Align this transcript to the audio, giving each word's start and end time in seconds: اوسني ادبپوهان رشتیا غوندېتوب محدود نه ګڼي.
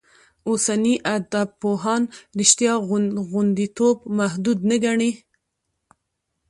اوسني 0.47 0.93
ادبپوهان 1.15 2.01
رشتیا 2.39 2.73
غوندېتوب 3.29 3.97
محدود 4.17 4.59
نه 4.69 4.77
ګڼي. 4.83 5.11